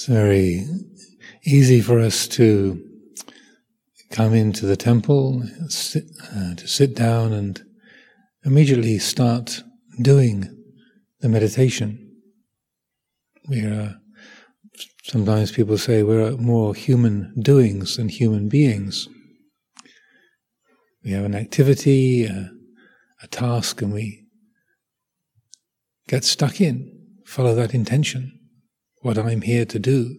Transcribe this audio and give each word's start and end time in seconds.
It's 0.00 0.06
very 0.06 0.66
easy 1.44 1.82
for 1.82 2.00
us 2.00 2.26
to 2.28 2.82
come 4.10 4.32
into 4.32 4.64
the 4.64 4.74
temple, 4.74 5.42
sit, 5.68 6.04
uh, 6.34 6.54
to 6.54 6.66
sit 6.66 6.96
down 6.96 7.34
and 7.34 7.62
immediately 8.42 8.98
start 8.98 9.62
doing 10.00 10.56
the 11.20 11.28
meditation. 11.28 12.12
We 13.46 13.60
are, 13.60 14.00
sometimes 15.02 15.52
people 15.52 15.76
say 15.76 16.02
we're 16.02 16.34
more 16.38 16.74
human 16.74 17.34
doings 17.38 17.98
than 17.98 18.08
human 18.08 18.48
beings. 18.48 19.06
We 21.04 21.10
have 21.10 21.26
an 21.26 21.34
activity, 21.34 22.24
a, 22.24 22.50
a 23.22 23.26
task, 23.26 23.82
and 23.82 23.92
we 23.92 24.24
get 26.08 26.24
stuck 26.24 26.58
in, 26.58 26.90
follow 27.26 27.54
that 27.54 27.74
intention, 27.74 28.39
what 29.00 29.18
I'm 29.18 29.42
here 29.42 29.64
to 29.64 29.78
do. 29.78 30.16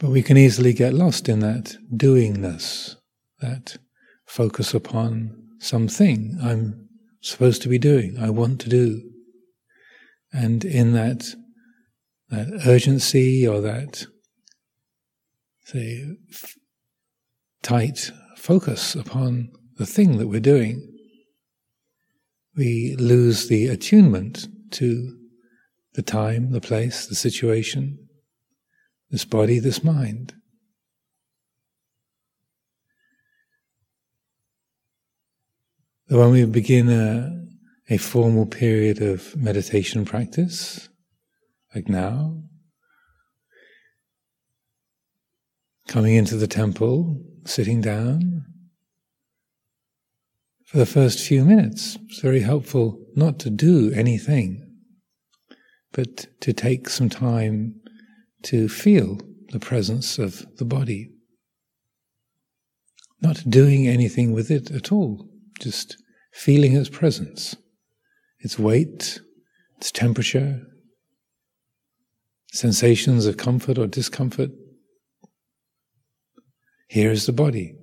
But 0.00 0.10
we 0.10 0.22
can 0.22 0.36
easily 0.36 0.72
get 0.72 0.94
lost 0.94 1.28
in 1.28 1.40
that 1.40 1.76
doingness, 1.94 2.96
that 3.40 3.76
focus 4.24 4.74
upon 4.74 5.36
something 5.60 6.38
I'm 6.42 6.88
supposed 7.20 7.62
to 7.62 7.68
be 7.68 7.78
doing, 7.78 8.18
I 8.18 8.30
want 8.30 8.60
to 8.62 8.68
do. 8.68 9.00
And 10.32 10.64
in 10.64 10.92
that, 10.94 11.34
that 12.30 12.62
urgency 12.66 13.46
or 13.46 13.60
that, 13.60 14.06
say, 15.66 16.16
f- 16.30 16.56
tight 17.62 18.10
focus 18.36 18.96
upon 18.96 19.52
the 19.82 19.86
thing 19.86 20.18
that 20.18 20.28
we're 20.28 20.38
doing, 20.38 20.88
we 22.54 22.94
lose 23.00 23.48
the 23.48 23.66
attunement 23.66 24.46
to 24.70 25.18
the 25.94 26.02
time, 26.02 26.52
the 26.52 26.60
place, 26.60 27.06
the 27.06 27.16
situation, 27.16 27.98
this 29.10 29.24
body, 29.24 29.58
this 29.58 29.82
mind. 29.82 30.34
When 36.06 36.30
we 36.30 36.44
begin 36.44 36.88
a, 36.88 37.92
a 37.92 37.96
formal 37.96 38.46
period 38.46 39.02
of 39.02 39.34
meditation 39.34 40.04
practice, 40.04 40.88
like 41.74 41.88
now, 41.88 42.40
coming 45.88 46.14
into 46.14 46.36
the 46.36 46.46
temple, 46.46 47.20
sitting 47.44 47.80
down, 47.80 48.44
for 50.72 50.78
the 50.78 50.86
first 50.86 51.20
few 51.20 51.44
minutes, 51.44 51.98
it's 52.08 52.20
very 52.20 52.40
helpful 52.40 52.98
not 53.14 53.38
to 53.38 53.50
do 53.50 53.92
anything, 53.92 54.66
but 55.92 56.28
to 56.40 56.54
take 56.54 56.88
some 56.88 57.10
time 57.10 57.74
to 58.44 58.70
feel 58.70 59.20
the 59.50 59.60
presence 59.60 60.18
of 60.18 60.46
the 60.56 60.64
body. 60.64 61.10
Not 63.20 63.50
doing 63.50 63.86
anything 63.86 64.32
with 64.32 64.50
it 64.50 64.70
at 64.70 64.90
all, 64.90 65.28
just 65.60 65.98
feeling 66.32 66.74
its 66.74 66.88
presence, 66.88 67.54
its 68.40 68.58
weight, 68.58 69.20
its 69.76 69.92
temperature, 69.92 70.62
sensations 72.50 73.26
of 73.26 73.36
comfort 73.36 73.76
or 73.76 73.86
discomfort. 73.86 74.52
Here 76.88 77.10
is 77.10 77.26
the 77.26 77.32
body. 77.34 77.74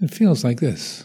It 0.00 0.10
feels 0.14 0.42
like 0.42 0.60
this. 0.60 1.04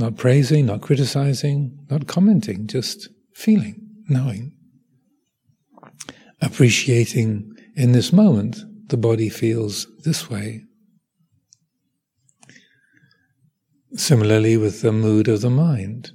Not 0.00 0.16
praising, 0.16 0.64
not 0.64 0.80
criticizing, 0.80 1.78
not 1.90 2.06
commenting, 2.06 2.66
just 2.66 3.10
feeling, 3.34 3.86
knowing, 4.08 4.52
appreciating 6.40 7.52
in 7.76 7.92
this 7.92 8.10
moment 8.10 8.56
the 8.88 8.96
body 8.96 9.28
feels 9.28 9.86
this 10.04 10.30
way. 10.30 10.64
Similarly, 13.92 14.56
with 14.56 14.80
the 14.80 14.90
mood 14.90 15.28
of 15.28 15.42
the 15.42 15.50
mind. 15.50 16.12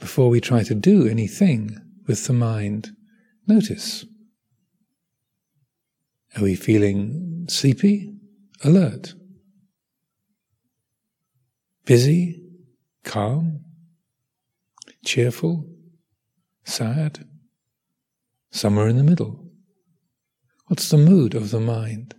Before 0.00 0.30
we 0.30 0.40
try 0.40 0.62
to 0.62 0.74
do 0.74 1.06
anything 1.06 1.76
with 2.06 2.26
the 2.26 2.32
mind, 2.32 2.92
notice. 3.46 4.06
Are 6.34 6.44
we 6.44 6.54
feeling 6.54 7.44
sleepy, 7.50 8.14
alert, 8.64 9.12
busy, 11.88 12.38
calm, 13.02 13.64
cheerful, 15.06 15.66
sad, 16.62 17.26
somewhere 18.50 18.88
in 18.88 18.98
the 18.98 19.02
middle. 19.02 19.50
What's 20.66 20.90
the 20.90 20.98
mood 20.98 21.34
of 21.34 21.50
the 21.50 21.60
mind? 21.60 22.14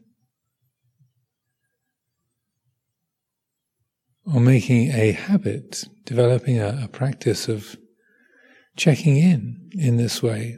Or 4.26 4.40
making 4.40 4.90
a 4.90 5.12
habit, 5.12 5.84
developing 6.04 6.58
a, 6.60 6.86
a 6.86 6.88
practice 6.88 7.48
of 7.48 7.78
checking 8.76 9.18
in 9.18 9.70
in 9.74 9.98
this 9.98 10.24
way, 10.24 10.58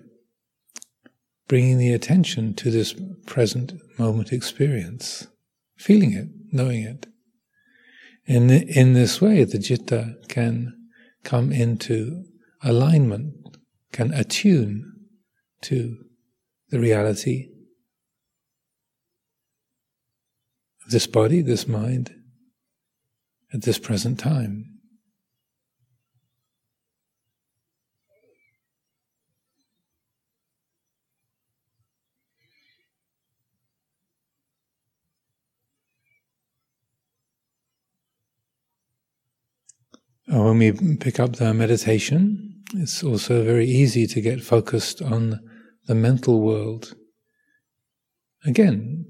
bringing 1.50 1.78
the 1.78 1.92
attention 1.92 2.54
to 2.54 2.72
this 2.72 2.96
present 3.26 3.74
moment 4.00 4.32
experience, 4.32 5.28
feeling 5.76 6.14
it, 6.14 6.30
knowing 6.54 6.84
it. 6.84 7.08
In, 8.26 8.50
in 8.50 8.94
this 8.94 9.20
way, 9.20 9.44
the 9.44 9.62
citta 9.62 10.16
can 10.28 10.74
come 11.24 11.52
into 11.52 12.24
alignment, 12.64 13.34
can 13.92 14.14
attune 14.14 14.92
to 15.64 15.98
the 16.70 16.80
reality 16.80 17.50
of 20.86 20.92
this 20.92 21.08
body, 21.08 21.42
this 21.42 21.68
mind, 21.68 22.14
at 23.54 23.64
this 23.64 23.78
present 23.78 24.20
time. 24.20 24.71
Uh, 40.34 40.44
when 40.44 40.60
we 40.60 40.72
pick 40.96 41.20
up 41.20 41.36
the 41.36 41.54
meditation, 41.54 42.64
it's 42.76 43.04
also 43.04 43.44
very 43.44 43.68
easy 43.68 44.08
to 44.08 44.22
get 44.22 44.42
focused 44.42 45.02
on 45.02 45.42
the 45.88 45.96
mental 45.96 46.40
world. 46.40 46.96
Again, 48.46 49.06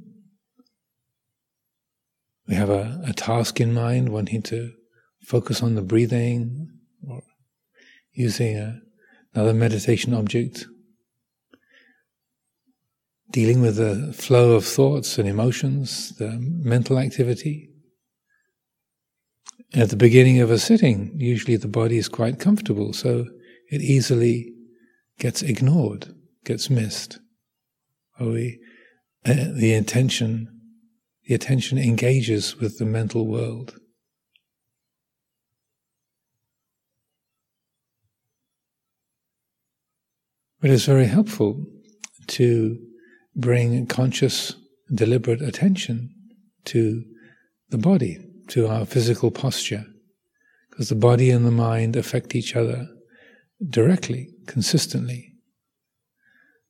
we 2.47 2.55
have 2.55 2.71
a, 2.71 2.99
a 3.05 3.13
task 3.13 3.61
in 3.61 3.71
mind, 3.71 4.09
wanting 4.09 4.41
to 4.43 4.71
focus 5.21 5.61
on 5.61 5.75
the 5.75 5.83
breathing 5.83 6.67
or 7.07 7.21
using 8.13 8.57
a, 8.57 8.81
another 9.35 9.53
meditation 9.53 10.15
object, 10.15 10.65
dealing 13.29 13.61
with 13.61 13.75
the 13.75 14.11
flow 14.11 14.53
of 14.53 14.65
thoughts 14.65 15.19
and 15.19 15.29
emotions, 15.29 16.15
the 16.17 16.31
mental 16.39 16.97
activity. 16.97 17.70
At 19.73 19.89
the 19.89 19.95
beginning 19.95 20.41
of 20.41 20.51
a 20.51 20.59
sitting, 20.59 21.13
usually 21.15 21.55
the 21.55 21.67
body 21.67 21.97
is 21.97 22.09
quite 22.09 22.39
comfortable, 22.39 22.91
so 22.91 23.27
it 23.69 23.81
easily 23.81 24.53
gets 25.17 25.41
ignored, 25.41 26.13
gets 26.43 26.69
missed. 26.69 27.19
We, 28.19 28.59
uh, 29.25 29.33
the 29.55 29.73
attention, 29.73 30.49
the 31.25 31.35
attention 31.35 31.77
engages 31.77 32.57
with 32.57 32.79
the 32.79 32.85
mental 32.85 33.25
world. 33.25 33.75
But 40.59 40.69
it's 40.69 40.85
very 40.85 41.07
helpful 41.07 41.65
to 42.27 42.77
bring 43.37 43.87
conscious, 43.87 44.53
deliberate 44.93 45.41
attention 45.41 46.13
to 46.65 47.05
the 47.69 47.77
body 47.77 48.19
to 48.51 48.67
our 48.67 48.85
physical 48.85 49.31
posture, 49.31 49.85
because 50.69 50.89
the 50.89 50.95
body 50.95 51.29
and 51.29 51.45
the 51.45 51.51
mind 51.51 51.95
affect 51.95 52.35
each 52.35 52.55
other 52.55 52.87
directly, 53.69 54.29
consistently. 54.47 55.33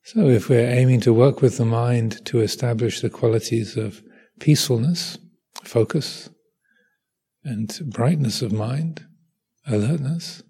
So, 0.04 0.28
if 0.28 0.48
we're 0.48 0.68
aiming 0.68 1.00
to 1.02 1.12
work 1.12 1.42
with 1.42 1.58
the 1.58 1.64
mind 1.64 2.24
to 2.26 2.40
establish 2.40 3.00
the 3.00 3.10
qualities 3.10 3.76
of 3.76 4.02
peacefulness, 4.40 5.18
focus, 5.62 6.28
and 7.44 7.78
brightness 7.86 8.42
of 8.42 8.52
mind, 8.52 9.04
alertness, 9.66 10.42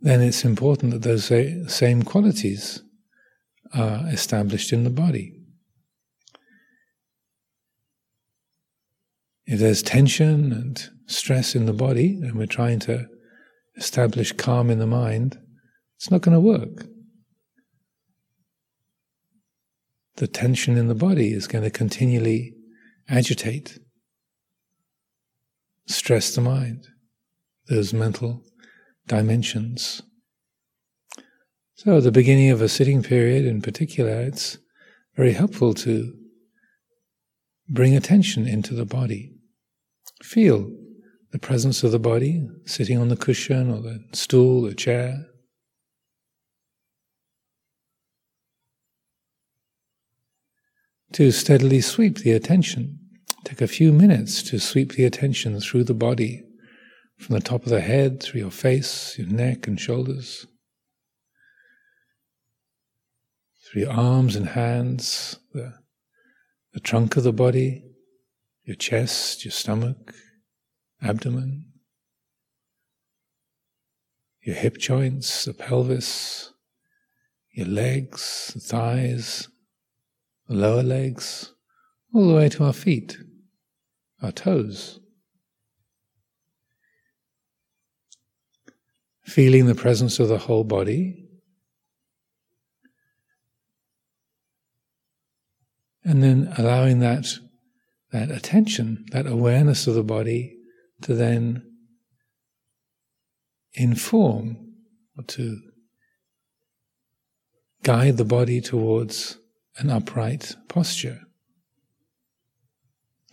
then 0.00 0.20
it's 0.20 0.44
important 0.44 0.92
that 0.92 1.02
those 1.02 1.26
same 1.72 2.02
qualities 2.02 2.82
are 3.74 4.06
established 4.08 4.72
in 4.72 4.84
the 4.84 4.90
body. 4.90 5.39
If 9.50 9.58
there's 9.58 9.82
tension 9.82 10.52
and 10.52 10.88
stress 11.06 11.56
in 11.56 11.66
the 11.66 11.72
body, 11.72 12.20
and 12.22 12.36
we're 12.36 12.46
trying 12.46 12.78
to 12.80 13.08
establish 13.76 14.30
calm 14.30 14.70
in 14.70 14.78
the 14.78 14.86
mind, 14.86 15.40
it's 15.96 16.08
not 16.08 16.20
going 16.20 16.36
to 16.36 16.40
work. 16.40 16.86
The 20.18 20.28
tension 20.28 20.78
in 20.78 20.86
the 20.86 20.94
body 20.94 21.32
is 21.32 21.48
going 21.48 21.64
to 21.64 21.70
continually 21.70 22.54
agitate, 23.08 23.80
stress 25.88 26.32
the 26.32 26.42
mind, 26.42 26.86
those 27.68 27.92
mental 27.92 28.44
dimensions. 29.08 30.00
So, 31.74 31.96
at 31.96 32.04
the 32.04 32.12
beginning 32.12 32.50
of 32.50 32.62
a 32.62 32.68
sitting 32.68 33.02
period 33.02 33.46
in 33.46 33.62
particular, 33.62 34.12
it's 34.20 34.58
very 35.16 35.32
helpful 35.32 35.74
to 35.74 36.14
bring 37.68 37.96
attention 37.96 38.46
into 38.46 38.74
the 38.74 38.86
body. 38.86 39.32
Feel 40.22 40.70
the 41.32 41.38
presence 41.38 41.82
of 41.82 41.92
the 41.92 41.98
body 41.98 42.48
sitting 42.66 42.98
on 42.98 43.08
the 43.08 43.16
cushion 43.16 43.70
or 43.70 43.80
the 43.80 44.04
stool, 44.12 44.62
the 44.62 44.74
chair. 44.74 45.26
To 51.12 51.30
steadily 51.32 51.80
sweep 51.80 52.18
the 52.18 52.32
attention. 52.32 52.98
Take 53.44 53.60
a 53.60 53.66
few 53.66 53.92
minutes 53.92 54.42
to 54.44 54.60
sweep 54.60 54.92
the 54.92 55.04
attention 55.04 55.58
through 55.60 55.84
the 55.84 55.94
body, 55.94 56.44
from 57.18 57.34
the 57.34 57.40
top 57.40 57.64
of 57.64 57.70
the 57.70 57.80
head, 57.80 58.22
through 58.22 58.40
your 58.40 58.50
face, 58.50 59.18
your 59.18 59.26
neck 59.26 59.66
and 59.66 59.80
shoulders, 59.80 60.46
through 63.64 63.82
your 63.82 63.92
arms 63.92 64.36
and 64.36 64.50
hands, 64.50 65.38
the, 65.52 65.74
the 66.74 66.80
trunk 66.80 67.16
of 67.16 67.24
the 67.24 67.32
body, 67.32 67.89
your 68.64 68.76
chest, 68.76 69.44
your 69.44 69.52
stomach, 69.52 70.14
abdomen, 71.02 71.66
your 74.42 74.56
hip 74.56 74.78
joints, 74.78 75.44
the 75.44 75.54
pelvis, 75.54 76.52
your 77.52 77.66
legs, 77.66 78.52
the 78.54 78.60
thighs, 78.60 79.48
the 80.48 80.54
lower 80.54 80.82
legs, 80.82 81.52
all 82.14 82.28
the 82.28 82.34
way 82.34 82.48
to 82.48 82.64
our 82.64 82.72
feet, 82.72 83.18
our 84.22 84.32
toes. 84.32 85.00
Feeling 89.24 89.66
the 89.66 89.74
presence 89.74 90.18
of 90.18 90.28
the 90.28 90.38
whole 90.38 90.64
body. 90.64 91.28
And 96.02 96.22
then 96.22 96.52
allowing 96.56 97.00
that, 97.00 97.26
that 98.12 98.30
attention, 98.30 99.04
that 99.12 99.26
awareness 99.26 99.86
of 99.86 99.94
the 99.94 100.02
body 100.02 100.56
to 101.02 101.14
then 101.14 101.62
inform 103.74 104.56
or 105.16 105.24
to 105.24 105.60
guide 107.82 108.16
the 108.16 108.24
body 108.24 108.60
towards 108.60 109.38
an 109.78 109.90
upright 109.90 110.56
posture. 110.68 111.20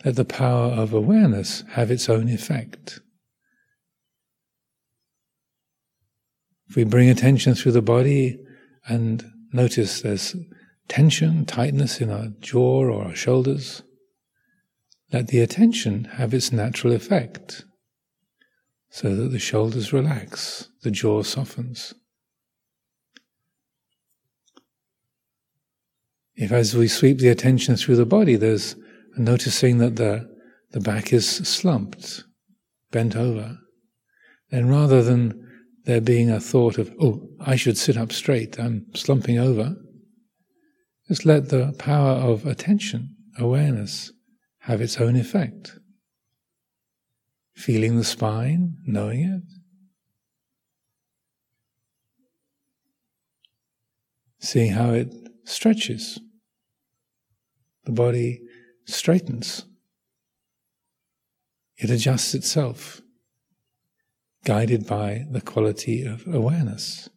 Let 0.04 0.16
the 0.16 0.24
power 0.24 0.70
of 0.70 0.92
awareness 0.92 1.64
have 1.72 1.90
its 1.90 2.08
own 2.08 2.28
effect. 2.28 3.00
If 6.68 6.76
we 6.76 6.84
bring 6.84 7.08
attention 7.08 7.54
through 7.54 7.72
the 7.72 7.82
body 7.82 8.38
and 8.86 9.24
notice 9.52 10.02
there's 10.02 10.36
tension, 10.86 11.44
tightness 11.44 12.00
in 12.00 12.10
our 12.10 12.28
jaw 12.40 12.84
or 12.84 13.04
our 13.04 13.14
shoulders, 13.14 13.82
let 15.12 15.28
the 15.28 15.40
attention 15.40 16.04
have 16.04 16.34
its 16.34 16.52
natural 16.52 16.92
effect 16.92 17.64
so 18.90 19.14
that 19.14 19.30
the 19.30 19.38
shoulders 19.38 19.92
relax, 19.92 20.68
the 20.82 20.90
jaw 20.90 21.22
softens. 21.22 21.94
If 26.34 26.52
as 26.52 26.76
we 26.76 26.88
sweep 26.88 27.18
the 27.18 27.28
attention 27.28 27.76
through 27.76 27.96
the 27.96 28.06
body, 28.06 28.36
there's 28.36 28.76
noticing 29.16 29.78
that 29.78 29.96
the, 29.96 30.28
the 30.70 30.80
back 30.80 31.12
is 31.12 31.28
slumped, 31.28 32.24
bent 32.92 33.16
over, 33.16 33.58
then 34.50 34.68
rather 34.68 35.02
than 35.02 35.44
there 35.84 36.00
being 36.00 36.30
a 36.30 36.40
thought 36.40 36.78
of, 36.78 36.92
oh, 37.00 37.28
I 37.40 37.56
should 37.56 37.76
sit 37.76 37.96
up 37.96 38.12
straight, 38.12 38.58
I'm 38.58 38.86
slumping 38.94 39.38
over, 39.38 39.74
just 41.08 41.24
let 41.24 41.48
the 41.48 41.74
power 41.78 42.12
of 42.12 42.46
attention, 42.46 43.16
awareness, 43.38 44.12
have 44.68 44.82
its 44.82 44.98
own 45.00 45.16
effect. 45.16 45.78
Feeling 47.54 47.96
the 47.96 48.04
spine, 48.04 48.76
knowing 48.84 49.20
it. 49.24 49.42
Seeing 54.40 54.72
how 54.72 54.90
it 54.90 55.12
stretches. 55.44 56.20
The 57.84 57.92
body 57.92 58.42
straightens. 58.84 59.64
It 61.78 61.88
adjusts 61.88 62.34
itself, 62.34 63.00
guided 64.44 64.86
by 64.86 65.24
the 65.30 65.40
quality 65.40 66.04
of 66.04 66.26
awareness. 66.26 67.08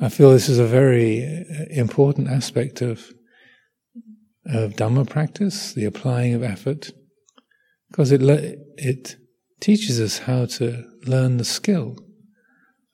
I 0.00 0.08
feel 0.08 0.30
this 0.30 0.48
is 0.48 0.58
a 0.58 0.66
very 0.66 1.24
uh, 1.24 1.64
important 1.70 2.28
aspect 2.28 2.82
of, 2.82 3.12
of 4.46 4.74
Dhamma 4.74 5.08
practice, 5.08 5.72
the 5.72 5.84
applying 5.84 6.34
of 6.34 6.42
effort, 6.42 6.90
because 7.90 8.10
it, 8.10 8.20
it 8.76 9.16
teaches 9.60 10.00
us 10.00 10.18
how 10.18 10.46
to 10.46 10.84
learn 11.06 11.36
the 11.36 11.44
skill 11.44 11.96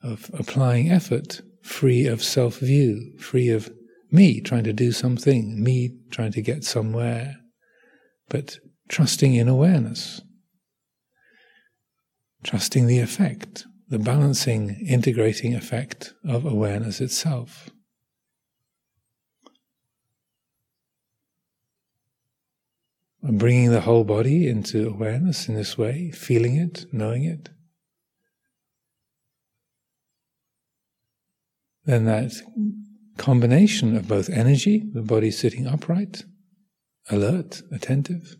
of 0.03 0.29
applying 0.33 0.91
effort 0.91 1.41
free 1.63 2.05
of 2.05 2.23
self 2.23 2.59
view, 2.59 3.13
free 3.19 3.49
of 3.49 3.71
me 4.11 4.41
trying 4.41 4.63
to 4.65 4.73
do 4.73 4.91
something, 4.91 5.61
me 5.63 5.97
trying 6.11 6.31
to 6.33 6.41
get 6.41 6.63
somewhere, 6.63 7.37
but 8.29 8.59
trusting 8.89 9.33
in 9.33 9.47
awareness, 9.47 10.21
trusting 12.43 12.87
the 12.87 12.99
effect 12.99 13.65
the 13.91 13.99
balancing, 13.99 14.69
integrating 14.87 15.53
effect 15.53 16.13
of 16.25 16.45
awareness 16.45 17.01
itself. 17.01 17.69
And 23.21 23.37
bringing 23.37 23.69
the 23.69 23.81
whole 23.81 24.05
body 24.05 24.47
into 24.47 24.87
awareness 24.87 25.49
in 25.49 25.55
this 25.55 25.77
way, 25.77 26.09
feeling 26.11 26.55
it, 26.55 26.85
knowing 26.93 27.25
it. 27.25 27.49
Then 31.83 32.05
that 32.05 32.31
combination 33.17 33.97
of 33.97 34.07
both 34.07 34.29
energy, 34.29 34.85
the 34.93 35.01
body 35.01 35.31
sitting 35.31 35.67
upright, 35.67 36.23
alert, 37.09 37.61
attentive, 37.73 38.37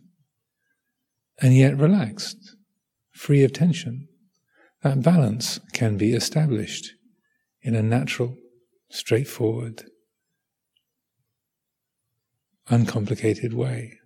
and 1.42 1.54
yet 1.54 1.76
relaxed, 1.76 2.56
free 3.12 3.44
of 3.44 3.52
tension 3.52 4.08
that 4.82 5.02
balance 5.02 5.60
can 5.72 5.96
be 5.96 6.12
established 6.12 6.92
in 7.62 7.74
a 7.74 7.82
natural, 7.82 8.36
straightforward, 8.90 9.84
uncomplicated 12.68 13.54
way. 13.54 13.98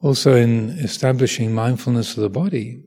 Also, 0.00 0.34
in 0.34 0.70
establishing 0.78 1.54
mindfulness 1.54 2.16
of 2.16 2.22
the 2.24 2.28
body, 2.28 2.82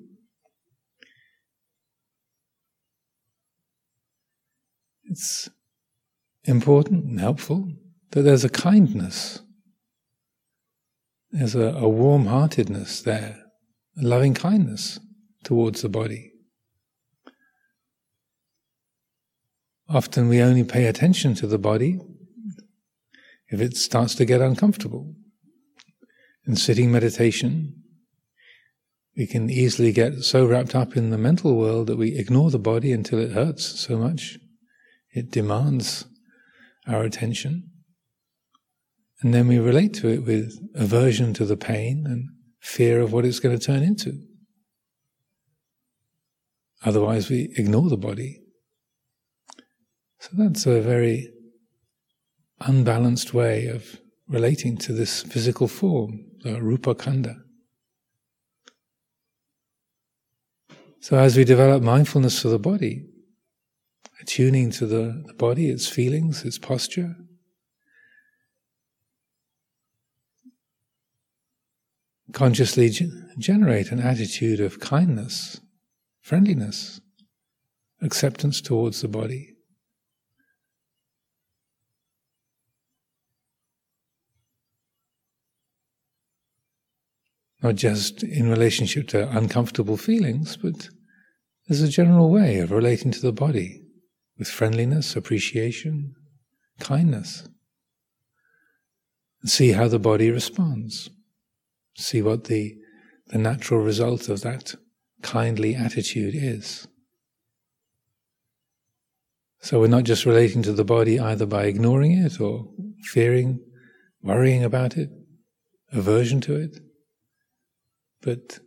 it's 5.15 5.49
important 6.43 7.05
and 7.05 7.21
helpful 7.21 7.71
that 8.11 8.23
there's 8.23 8.43
a 8.43 8.49
kindness, 8.49 9.39
there's 11.31 11.55
a, 11.55 11.67
a 11.67 11.87
warm 11.87 12.25
heartedness 12.25 13.01
there, 13.01 13.41
a 13.97 14.03
loving 14.03 14.33
kindness 14.33 14.99
towards 15.45 15.81
the 15.81 15.87
body. 15.87 16.33
Often 19.87 20.27
we 20.27 20.41
only 20.41 20.65
pay 20.65 20.85
attention 20.85 21.33
to 21.35 21.47
the 21.47 21.59
body 21.59 21.97
if 23.47 23.61
it 23.61 23.77
starts 23.77 24.15
to 24.15 24.25
get 24.25 24.41
uncomfortable. 24.41 25.15
In 26.45 26.57
sitting 26.57 26.91
meditation, 26.91 27.83
we 29.15 29.27
can 29.27 29.49
easily 29.49 29.93
get 29.93 30.23
so 30.23 30.45
wrapped 30.45 30.75
up 30.75 30.97
in 30.97 31.09
the 31.09 31.17
mental 31.17 31.55
world 31.55 31.87
that 31.87 31.97
we 31.97 32.17
ignore 32.17 32.51
the 32.51 32.59
body 32.59 32.91
until 32.91 33.17
it 33.19 33.31
hurts 33.31 33.79
so 33.79 33.97
much. 33.97 34.39
It 35.15 35.31
demands 35.31 36.05
our 36.85 37.03
attention. 37.03 37.71
And 39.21 39.33
then 39.33 39.47
we 39.47 39.57
relate 39.57 39.93
to 39.95 40.09
it 40.09 40.25
with 40.25 40.59
aversion 40.75 41.33
to 41.35 41.45
the 41.45 41.55
pain 41.55 42.03
and 42.05 42.27
fear 42.59 42.99
of 42.99 43.13
what 43.13 43.23
it's 43.25 43.39
going 43.39 43.57
to 43.57 43.65
turn 43.65 43.81
into. 43.81 44.19
Otherwise, 46.83 47.29
we 47.29 47.53
ignore 47.55 47.89
the 47.89 47.97
body. 47.97 48.41
So 50.19 50.31
that's 50.33 50.65
a 50.65 50.81
very 50.81 51.31
unbalanced 52.59 53.33
way 53.33 53.67
of 53.67 53.99
relating 54.27 54.77
to 54.77 54.91
this 54.91 55.23
physical 55.23 55.67
form, 55.67 56.25
the 56.41 56.61
rupa 56.61 56.93
khandha. 56.93 57.35
So 60.99 61.17
as 61.17 61.37
we 61.37 61.45
develop 61.45 61.83
mindfulness 61.83 62.41
for 62.41 62.49
the 62.49 62.59
body, 62.59 63.05
attuning 64.35 64.69
to 64.69 64.85
the, 64.85 65.23
the 65.27 65.33
body, 65.33 65.69
its 65.69 65.87
feelings, 65.87 66.43
its 66.43 66.57
posture, 66.57 67.15
consciously 72.33 72.91
generate 73.37 73.93
an 73.93 73.99
attitude 74.01 74.59
of 74.59 74.81
kindness, 74.81 75.61
friendliness, 76.19 76.99
acceptance 78.01 78.59
towards 78.59 79.01
the 79.01 79.07
body. 79.07 79.53
Not 87.63 87.75
just 87.75 88.21
in 88.21 88.49
relationship 88.49 89.07
to 89.09 89.29
uncomfortable 89.29 89.95
feelings, 89.95 90.57
but 90.57 90.89
as 91.69 91.81
a 91.81 91.87
general 91.87 92.29
way 92.29 92.59
of 92.59 92.71
relating 92.71 93.11
to 93.11 93.21
the 93.21 93.31
body 93.31 93.84
with 94.37 94.47
friendliness, 94.47 95.15
appreciation, 95.15 96.15
kindness. 96.79 97.47
And 99.41 99.49
see 99.49 99.71
how 99.71 99.87
the 99.87 99.99
body 99.99 100.31
responds. 100.31 101.09
See 101.95 102.21
what 102.21 102.45
the, 102.45 102.75
the 103.27 103.37
natural 103.37 103.79
result 103.79 104.29
of 104.29 104.41
that 104.41 104.75
kindly 105.21 105.75
attitude 105.75 106.35
is. 106.35 106.87
So 109.61 109.79
we're 109.79 109.87
not 109.87 110.03
just 110.03 110.25
relating 110.25 110.61
to 110.63 110.73
the 110.73 110.83
body 110.83 111.19
either 111.19 111.45
by 111.45 111.65
ignoring 111.65 112.11
it 112.11 112.39
or 112.39 112.67
fearing, 113.01 113.59
worrying 114.21 114.63
about 114.63 114.97
it, 114.97 115.09
aversion 115.91 116.41
to 116.41 116.55
it, 116.55 116.77
but 118.21 118.59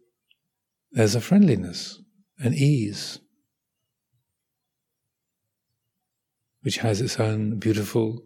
there's 0.92 1.14
a 1.14 1.20
friendliness, 1.20 2.00
an 2.38 2.54
ease, 2.54 3.20
which 6.62 6.78
has 6.78 7.00
its 7.00 7.18
own 7.20 7.58
beautiful 7.58 8.22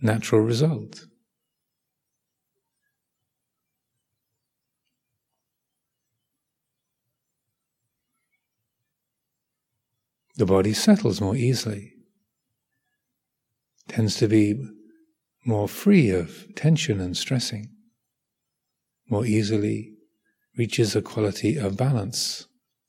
natural 0.00 0.40
result. 0.40 1.06
The 10.36 10.46
body 10.46 10.72
settles 10.72 11.20
more 11.20 11.34
easily, 11.34 11.94
tends 13.88 14.14
to 14.16 14.28
be 14.28 14.54
more 15.44 15.68
free 15.68 16.10
of 16.10 16.46
tension 16.54 17.00
and 17.00 17.16
stressing, 17.16 17.70
more 19.10 19.26
easily 19.26 19.94
reaches 20.56 20.94
a 20.94 21.02
quality 21.02 21.56
of 21.56 21.76
balance, 21.76 22.46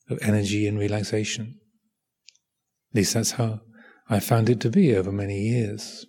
of 0.10 0.20
energy 0.22 0.68
and 0.68 0.78
relaxation. 0.78 1.60
At 2.92 2.98
least 2.98 3.14
that's 3.14 3.32
how 3.32 3.62
I 4.12 4.20
found 4.20 4.50
it 4.50 4.60
to 4.62 4.72
be 4.72 4.96
over 4.96 5.12
many 5.12 5.40
years. 5.40 6.08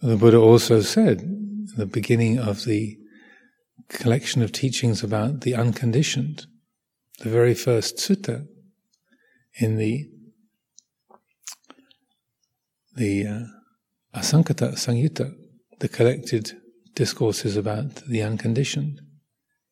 The 0.00 0.16
Buddha 0.16 0.36
also 0.36 0.82
said 0.82 1.22
the 1.76 1.86
beginning 1.86 2.38
of 2.38 2.66
the 2.66 2.98
collection 3.88 4.42
of 4.42 4.52
teachings 4.52 5.02
about 5.02 5.40
the 5.40 5.54
unconditioned, 5.54 6.46
the 7.20 7.30
very 7.30 7.54
first 7.54 7.96
sutta 7.96 8.46
in 9.60 9.76
the 9.76 10.08
the 12.96 13.26
uh, 13.26 14.18
Asankhata 14.18 14.74
Samyutta, 14.74 15.34
the 15.80 15.88
collected 15.88 16.52
discourses 16.94 17.56
about 17.56 17.96
the 18.06 18.22
unconditioned. 18.22 19.00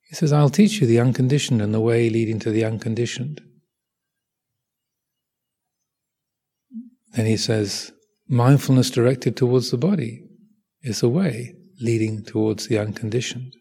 He 0.08 0.16
says, 0.16 0.32
I'll 0.32 0.50
teach 0.50 0.80
you 0.80 0.86
the 0.86 0.98
unconditioned 0.98 1.62
and 1.62 1.72
the 1.72 1.80
way 1.80 2.10
leading 2.10 2.40
to 2.40 2.50
the 2.50 2.64
unconditioned. 2.64 3.40
Then 7.12 7.26
he 7.26 7.36
says, 7.36 7.92
mindfulness 8.28 8.90
directed 8.90 9.36
towards 9.36 9.70
the 9.70 9.78
body 9.78 10.24
is 10.82 11.02
a 11.02 11.08
way 11.08 11.54
leading 11.80 12.24
towards 12.24 12.66
the 12.66 12.78
unconditioned. 12.78 13.54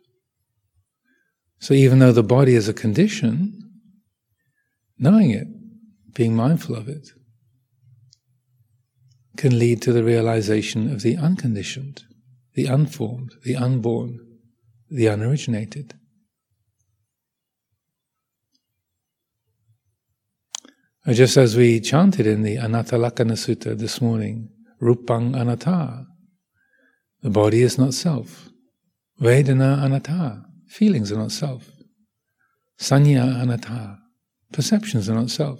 So 1.59 1.75
even 1.75 1.99
though 1.99 2.11
the 2.11 2.23
body 2.23 2.55
is 2.55 2.67
a 2.67 2.73
condition, 2.73 3.60
knowing 5.01 5.31
it, 5.31 5.47
being 6.13 6.35
mindful 6.35 6.75
of 6.75 6.87
it, 6.87 7.09
can 9.35 9.57
lead 9.57 9.81
to 9.81 9.91
the 9.91 10.03
realization 10.03 10.93
of 10.93 11.01
the 11.01 11.17
unconditioned, 11.17 12.03
the 12.53 12.67
unformed, 12.67 13.33
the 13.43 13.55
unborn, 13.55 14.19
the 14.89 15.07
unoriginated. 15.07 15.93
Just 21.09 21.35
as 21.35 21.57
we 21.57 21.79
chanted 21.79 22.27
in 22.27 22.43
the 22.43 22.57
Anattalakkhana 22.57 23.33
Sutta 23.33 23.75
this 23.75 23.99
morning, 24.01 24.49
Rupang 24.79 25.35
anatta. 25.35 26.05
The 27.23 27.31
body 27.31 27.63
is 27.63 27.79
not 27.79 27.95
self. 27.95 28.49
Vedana 29.19 29.83
anatta. 29.83 30.43
Feelings 30.67 31.11
are 31.11 31.17
not 31.17 31.31
self. 31.31 31.71
Sanya 32.79 33.41
anatta. 33.41 34.00
Perceptions 34.51 35.09
are 35.09 35.15
not 35.15 35.29
self. 35.29 35.59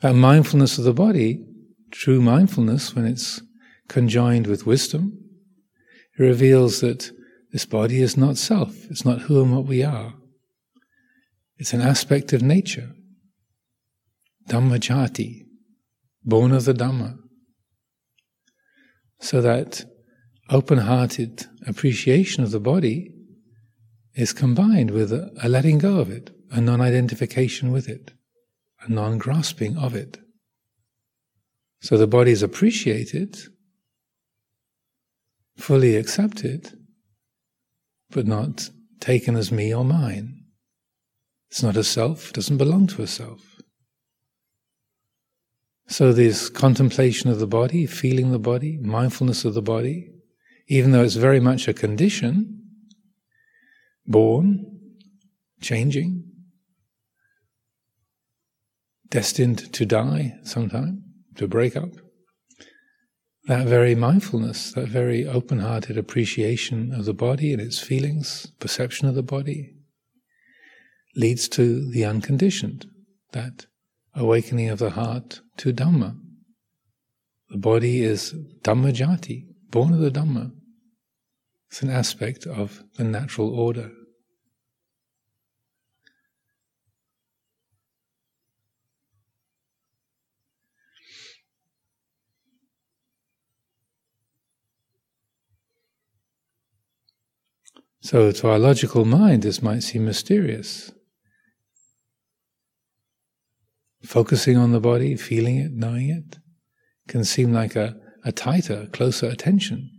That 0.00 0.14
mindfulness 0.14 0.78
of 0.78 0.84
the 0.84 0.92
body, 0.92 1.44
true 1.90 2.20
mindfulness, 2.20 2.94
when 2.94 3.06
it's 3.06 3.40
conjoined 3.88 4.46
with 4.46 4.66
wisdom, 4.66 5.18
it 6.18 6.22
reveals 6.22 6.80
that 6.80 7.10
this 7.52 7.66
body 7.66 8.00
is 8.00 8.16
not 8.16 8.36
self. 8.36 8.74
It's 8.90 9.04
not 9.04 9.22
who 9.22 9.42
and 9.42 9.54
what 9.54 9.66
we 9.66 9.82
are. 9.82 10.14
It's 11.56 11.72
an 11.72 11.80
aspect 11.80 12.32
of 12.32 12.42
nature. 12.42 12.90
Dhammajati 14.48 15.44
born 16.24 16.52
of 16.52 16.64
the 16.64 16.72
Dhamma. 16.72 17.18
So 19.20 19.40
that 19.40 19.84
open 20.50 20.78
hearted 20.78 21.46
appreciation 21.66 22.42
of 22.42 22.50
the 22.50 22.60
body 22.60 23.13
is 24.14 24.32
combined 24.32 24.90
with 24.90 25.12
a, 25.12 25.30
letting 25.48 25.78
go 25.78 25.98
of 25.98 26.10
it, 26.10 26.30
a 26.50 26.60
non 26.60 26.80
identification 26.80 27.72
with 27.72 27.88
it, 27.88 28.12
a 28.82 28.90
non 28.90 29.18
grasping 29.18 29.76
of 29.76 29.94
it. 29.94 30.18
So 31.80 31.98
the 31.98 32.06
body 32.06 32.30
is 32.30 32.42
appreciated, 32.42 33.36
fully 35.56 35.96
accepted, 35.96 36.70
but 38.10 38.26
not 38.26 38.70
taken 39.00 39.36
as 39.36 39.52
me 39.52 39.74
or 39.74 39.84
mine. 39.84 40.44
It's 41.50 41.62
not 41.62 41.76
a 41.76 41.84
self, 41.84 42.32
doesn't 42.32 42.56
belong 42.56 42.86
to 42.88 43.02
a 43.02 43.06
self. 43.06 43.60
So, 45.86 46.12
this 46.12 46.48
contemplation 46.48 47.28
of 47.28 47.38
the 47.38 47.46
body, 47.46 47.84
feeling 47.86 48.32
the 48.32 48.38
body, 48.38 48.78
mindfulness 48.78 49.44
of 49.44 49.52
the 49.52 49.62
body, 49.62 50.10
even 50.66 50.92
though 50.92 51.04
it's 51.04 51.16
very 51.16 51.40
much 51.40 51.68
a 51.68 51.74
condition, 51.74 52.63
born, 54.06 54.80
changing, 55.60 56.24
destined 59.08 59.72
to 59.72 59.86
die 59.86 60.34
sometime, 60.42 61.02
to 61.36 61.46
break 61.46 61.76
up, 61.76 61.90
that 63.46 63.66
very 63.66 63.94
mindfulness, 63.94 64.72
that 64.72 64.88
very 64.88 65.26
open 65.26 65.60
hearted 65.60 65.98
appreciation 65.98 66.92
of 66.94 67.04
the 67.04 67.14
body 67.14 67.52
and 67.52 67.60
its 67.60 67.78
feelings, 67.78 68.52
perception 68.58 69.06
of 69.06 69.14
the 69.14 69.22
body, 69.22 69.74
leads 71.14 71.48
to 71.48 71.90
the 71.90 72.04
unconditioned, 72.04 72.86
that 73.32 73.66
awakening 74.14 74.70
of 74.70 74.78
the 74.78 74.90
heart 74.90 75.40
to 75.58 75.72
Dhamma. 75.72 76.16
The 77.50 77.58
body 77.58 78.02
is 78.02 78.34
Dhammajati, 78.62 79.44
born 79.70 79.92
of 79.92 80.00
the 80.00 80.10
Dhamma. 80.10 80.52
It's 81.74 81.82
an 81.82 81.90
aspect 81.90 82.46
of 82.46 82.84
the 82.98 83.02
natural 83.02 83.52
order. 83.52 83.90
So, 98.02 98.30
to 98.30 98.48
our 98.50 98.60
logical 98.60 99.04
mind, 99.04 99.42
this 99.42 99.60
might 99.60 99.82
seem 99.82 100.04
mysterious. 100.04 100.92
Focusing 104.04 104.56
on 104.56 104.70
the 104.70 104.78
body, 104.78 105.16
feeling 105.16 105.56
it, 105.56 105.72
knowing 105.72 106.08
it, 106.08 106.38
can 107.08 107.24
seem 107.24 107.52
like 107.52 107.74
a, 107.74 107.96
a 108.24 108.30
tighter, 108.30 108.86
closer 108.92 109.26
attention. 109.26 109.93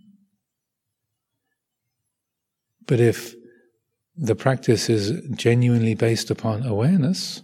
But 2.87 2.99
if 2.99 3.35
the 4.15 4.35
practice 4.35 4.89
is 4.89 5.21
genuinely 5.35 5.95
based 5.95 6.29
upon 6.29 6.65
awareness, 6.65 7.41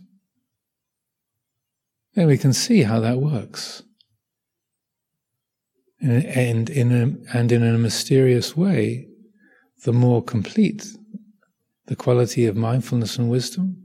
then 2.13 2.27
we 2.27 2.37
can 2.37 2.53
see 2.53 2.83
how 2.83 2.99
that 2.99 3.17
works. 3.17 3.83
And, 5.99 6.25
and, 6.25 6.69
in 6.69 6.91
a, 6.91 7.37
and 7.37 7.51
in 7.51 7.63
a 7.63 7.77
mysterious 7.77 8.55
way, 8.55 9.07
the 9.83 9.93
more 9.93 10.23
complete 10.23 10.87
the 11.87 11.95
quality 11.95 12.45
of 12.45 12.55
mindfulness 12.55 13.17
and 13.17 13.29
wisdom, 13.29 13.75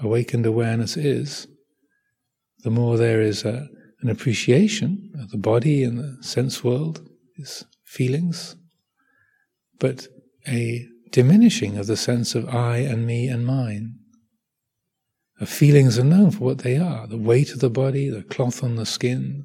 awakened 0.00 0.46
awareness 0.46 0.96
is, 0.96 1.46
the 2.62 2.70
more 2.70 2.96
there 2.96 3.22
is 3.22 3.44
a, 3.44 3.68
an 4.00 4.08
appreciation 4.08 5.12
of 5.20 5.30
the 5.30 5.38
body 5.38 5.84
and 5.84 5.98
the 5.98 6.16
sense 6.22 6.64
world, 6.64 7.06
its 7.36 7.64
feelings, 7.84 8.56
but 9.78 10.08
a 10.48 10.86
diminishing 11.14 11.78
of 11.78 11.86
the 11.86 11.96
sense 11.96 12.34
of 12.34 12.52
I 12.52 12.78
and 12.78 13.06
me 13.06 13.28
and 13.28 13.46
mine. 13.46 13.94
The 15.38 15.46
feelings 15.46 15.96
are 15.96 16.02
known 16.02 16.32
for 16.32 16.42
what 16.42 16.58
they 16.58 16.76
are 16.76 17.06
the 17.06 17.16
weight 17.16 17.52
of 17.52 17.60
the 17.60 17.70
body, 17.70 18.08
the 18.10 18.24
cloth 18.24 18.64
on 18.64 18.74
the 18.74 18.84
skin, 18.84 19.44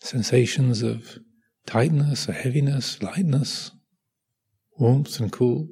sensations 0.00 0.82
of 0.82 1.18
tightness, 1.66 2.28
or 2.28 2.32
heaviness, 2.32 3.00
lightness, 3.00 3.70
warmth 4.76 5.20
and 5.20 5.30
cool. 5.30 5.68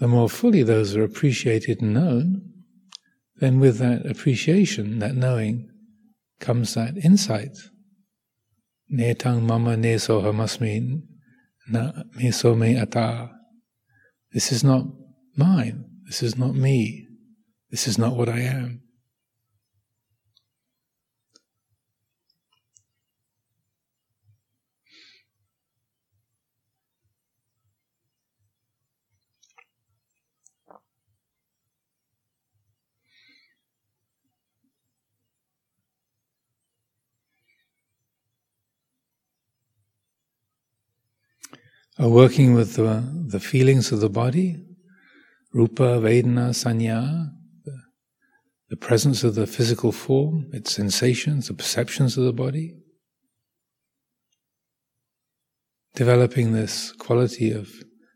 The 0.00 0.08
more 0.08 0.28
fully 0.28 0.62
those 0.62 0.94
are 0.94 1.02
appreciated 1.02 1.80
and 1.80 1.94
known, 1.94 2.42
then 3.36 3.58
with 3.58 3.78
that 3.78 4.04
appreciation, 4.04 4.98
that 4.98 5.16
knowing, 5.16 5.70
comes 6.40 6.74
that 6.74 6.98
insight. 6.98 7.56
Netang 8.92 9.42
mama 9.42 9.76
ne 9.76 9.96
sohamasmin 9.96 11.02
na 11.68 12.04
me 12.14 12.30
so 12.30 12.54
me 12.54 12.76
ata. 12.76 13.30
This 14.32 14.52
is 14.52 14.62
not 14.62 14.84
mine. 15.36 15.84
This 16.06 16.22
is 16.22 16.36
not 16.36 16.54
me. 16.54 17.06
This 17.70 17.88
is 17.88 17.98
not 17.98 18.16
what 18.16 18.28
I 18.28 18.40
am. 18.40 18.83
Are 41.98 42.08
working 42.08 42.54
with 42.54 42.74
the, 42.74 43.04
the 43.28 43.40
feelings 43.40 43.92
of 43.92 44.00
the 44.00 44.08
body, 44.08 44.64
rupa, 45.52 46.00
vedana, 46.00 46.50
sanya, 46.50 47.30
the, 47.64 47.78
the 48.70 48.76
presence 48.76 49.22
of 49.22 49.34
the 49.36 49.46
physical 49.46 49.92
form, 49.92 50.48
its 50.52 50.72
sensations, 50.72 51.48
the 51.48 51.54
perceptions 51.54 52.18
of 52.18 52.24
the 52.24 52.32
body. 52.32 52.76
Developing 55.94 56.52
this 56.52 56.90
quality 56.92 57.52
of 57.52 57.70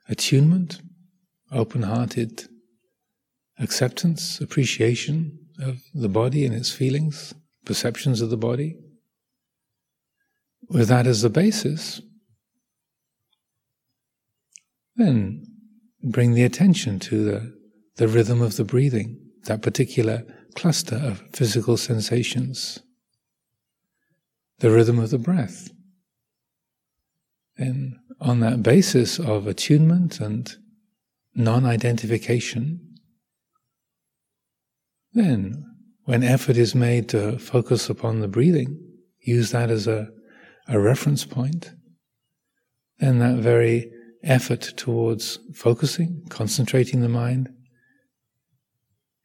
attunement, 0.09 0.81
open 1.53 1.83
hearted 1.83 2.49
acceptance, 3.61 4.41
appreciation 4.41 5.39
of 5.61 5.81
the 5.95 6.09
body 6.09 6.45
and 6.45 6.55
its 6.55 6.73
feelings, 6.73 7.35
perceptions 7.65 8.21
of 8.21 8.31
the 8.31 8.37
body. 8.37 8.77
With 10.69 10.89
that 10.89 11.07
as 11.07 11.23
the 11.23 11.31
basis, 11.31 12.01
then 14.99 15.47
bring 16.03 16.35
the 16.35 16.43
attention 16.43 16.99
to 16.99 17.25
the, 17.25 17.55
the 17.97 18.09
rhythm 18.09 18.43
of 18.43 18.57
the 18.57 18.65
breathing, 18.65 19.19
that 19.45 19.63
particular 19.63 20.25
cluster 20.55 20.97
of 20.97 21.23
physical 21.33 21.77
sensations, 21.77 22.81
the 24.59 24.71
rhythm 24.71 24.99
of 24.99 25.11
the 25.11 25.19
breath. 25.19 25.71
And 27.57 27.97
on 28.21 28.41
that 28.41 28.63
basis 28.63 29.19
of 29.19 29.47
attunement 29.47 30.21
and 30.21 30.55
non 31.35 31.65
identification, 31.65 32.81
then 35.13 35.65
when 36.05 36.23
effort 36.23 36.57
is 36.57 36.75
made 36.75 37.09
to 37.11 37.39
focus 37.39 37.89
upon 37.89 38.21
the 38.21 38.29
breathing, 38.29 38.79
use 39.21 39.53
that 39.53 39.71
as 39.71 39.87
a, 39.87 40.09
a 40.67 40.81
reference 40.81 41.25
point, 41.25 41.73
then 42.99 43.19
that 43.19 43.37
very 43.37 43.93
effort 44.23 44.61
towards 44.77 45.39
focusing, 45.55 46.23
concentrating 46.29 47.01
the 47.01 47.09
mind, 47.09 47.49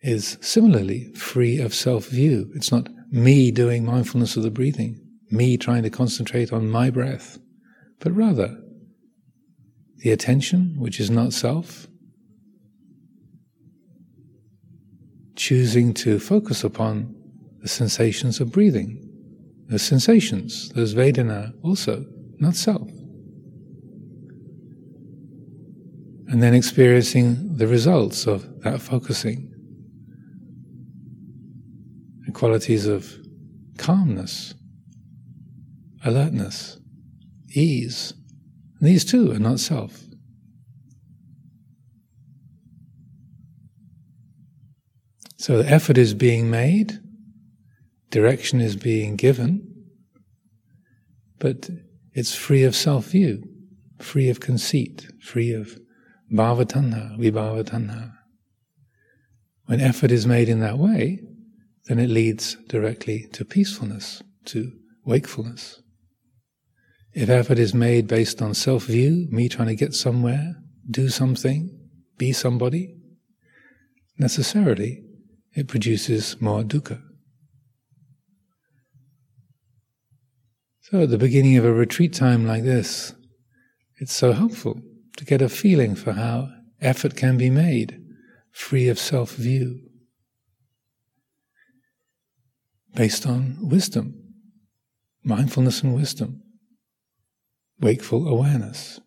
is 0.02 0.38
similarly 0.42 1.12
free 1.14 1.60
of 1.60 1.74
self 1.74 2.08
view. 2.08 2.52
It's 2.56 2.72
not 2.72 2.90
me 3.10 3.52
doing 3.52 3.86
mindfulness 3.86 4.36
of 4.36 4.44
the 4.44 4.52
breathing, 4.52 5.00
me 5.30 5.58
trying 5.58 5.84
to 5.84 5.90
concentrate 5.90 6.52
on 6.52 6.70
my 6.70 6.90
breath, 6.90 7.40
but 8.00 8.12
rather 8.12 8.60
the 9.98 10.12
attention, 10.12 10.76
which 10.78 11.00
is 11.00 11.10
not 11.10 11.32
self, 11.32 11.88
choosing 15.36 15.94
to 15.94 16.20
focus 16.20 16.64
upon 16.64 17.16
the 17.62 17.70
sensations 17.70 18.42
of 18.42 18.52
breathing, 18.52 19.10
the 19.70 19.80
sensations, 19.80 20.70
those 20.70 20.94
Vedana 20.94 21.54
also, 21.64 22.06
not 22.40 22.56
self. 22.56 22.90
And 26.34 26.42
then 26.42 26.56
experiencing 26.56 27.58
the 27.58 27.68
results 27.68 28.26
of 28.26 28.64
that 28.64 28.82
focusing. 28.82 29.54
The 32.26 32.32
qualities 32.32 32.88
of 32.88 33.16
calmness, 33.78 34.56
alertness, 36.04 36.80
ease. 37.52 38.16
And 38.80 38.90
these 38.90 39.06
too 39.06 39.32
are 39.32 39.38
not 39.38 39.60
self. 39.60 40.06
So 45.38 45.62
the 45.62 45.70
effort 45.70 46.00
is 46.00 46.16
being 46.16 46.50
made, 46.50 46.98
direction 48.10 48.60
is 48.60 48.76
being 48.76 49.18
given, 49.18 49.72
but 51.38 51.70
it's 52.14 52.34
free 52.34 52.64
of 52.64 52.76
self 52.76 53.06
view, 53.06 53.44
free 54.00 54.30
of 54.30 54.40
conceit, 54.40 55.12
free 55.22 55.54
of 55.54 55.78
bhavatanha, 56.34 57.18
vibhavatanha. 57.18 58.14
When 59.66 59.80
effort 59.80 60.12
is 60.12 60.26
made 60.26 60.50
in 60.50 60.60
that 60.60 60.78
way, 60.78 61.20
then 61.86 62.00
it 62.00 62.10
leads 62.10 62.56
directly 62.68 63.28
to 63.34 63.46
peacefulness, 63.46 64.24
to 64.46 64.72
wakefulness. 65.06 65.82
If 67.14 67.30
effort 67.30 67.60
is 67.60 67.74
made 67.74 68.08
based 68.08 68.42
on 68.42 68.54
self 68.54 68.86
view, 68.86 69.28
me 69.30 69.48
trying 69.48 69.68
to 69.68 69.76
get 69.76 69.94
somewhere, 69.94 70.56
do 70.90 71.10
something, 71.10 71.78
be 72.18 72.34
somebody, 72.34 72.96
necessarily 74.18 75.04
it 75.54 75.68
produces 75.68 76.42
more 76.42 76.64
dukkha. 76.64 77.02
So 80.82 81.04
at 81.04 81.10
the 81.10 81.18
beginning 81.18 81.58
of 81.58 81.66
a 81.66 81.74
retreat 81.74 82.14
time 82.14 82.46
like 82.46 82.64
this, 82.64 83.14
it's 84.00 84.14
so 84.14 84.32
helpful 84.34 84.82
to 85.18 85.26
get 85.26 85.42
a 85.42 85.50
feeling 85.50 85.96
for 85.96 86.14
how 86.14 86.50
effort 86.82 87.16
can 87.16 87.38
be 87.38 87.50
made 87.50 88.00
free 88.52 88.88
of 88.88 89.00
self 89.00 89.36
view, 89.36 89.80
based 92.96 93.26
on 93.26 93.58
wisdom, 93.62 94.14
mindfulness 95.24 95.82
and 95.82 95.96
wisdom, 95.96 96.44
wakeful 97.80 98.28
awareness. 98.28 99.00